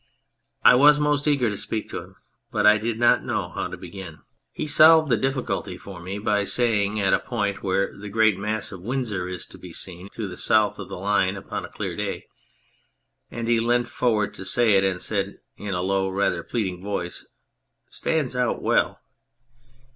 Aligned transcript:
I 0.65 0.73
was 0.73 0.99
most 0.99 1.27
eager 1.27 1.47
to 1.47 1.55
speak 1.55 1.87
to 1.91 1.99
him, 2.01 2.15
but 2.51 2.65
I 2.65 2.79
did 2.79 2.97
not 2.97 3.23
know 3.23 3.49
how 3.49 3.67
to 3.67 3.77
begin. 3.77 4.21
He 4.51 4.65
solved 4.65 5.09
the 5.09 5.15
difficulty 5.15 5.77
for 5.77 6.01
113 6.01 6.01
i 6.01 6.01
On 6.01 6.07
Anything 6.07 6.25
me 6.25 6.41
by 6.41 6.43
saying 6.43 6.99
at 6.99 7.13
a 7.13 7.19
point 7.19 7.61
where 7.61 7.95
the 7.95 8.09
great 8.09 8.35
mass 8.35 8.71
of 8.71 8.81
Windsor 8.81 9.27
is 9.27 9.45
to 9.45 9.59
be 9.59 9.71
seen 9.71 10.09
to 10.13 10.27
the 10.27 10.37
south 10.37 10.79
of 10.79 10.89
the 10.89 10.97
line 10.97 11.35
upon 11.37 11.65
a 11.65 11.69
clear 11.69 11.95
day 11.95 12.25
(and 13.29 13.47
lie 13.47 13.57
leant 13.63 13.87
forward 13.87 14.33
to 14.33 14.43
say 14.43 14.73
it 14.73 14.83
and 14.83 15.03
said 15.03 15.27
it 15.27 15.43
in 15.55 15.75
a 15.75 15.83
low, 15.83 16.09
rather 16.09 16.41
pleading 16.41 16.81
voice):" 16.81 17.27
Stands 17.91 18.35
out 18.35 18.59
well 18.59 19.01